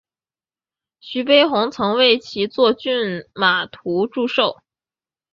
[0.99, 4.59] 徐悲鸿曾为其作骏马图祝寿。